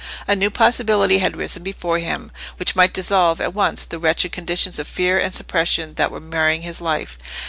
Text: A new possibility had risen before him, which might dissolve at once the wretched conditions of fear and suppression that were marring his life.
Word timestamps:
A 0.27 0.35
new 0.35 0.49
possibility 0.49 1.19
had 1.19 1.37
risen 1.37 1.61
before 1.61 1.99
him, 1.99 2.31
which 2.57 2.75
might 2.75 2.91
dissolve 2.91 3.39
at 3.39 3.53
once 3.53 3.85
the 3.85 3.99
wretched 3.99 4.31
conditions 4.31 4.79
of 4.79 4.87
fear 4.87 5.19
and 5.19 5.31
suppression 5.31 5.93
that 5.93 6.09
were 6.09 6.19
marring 6.19 6.63
his 6.63 6.81
life. 6.81 7.19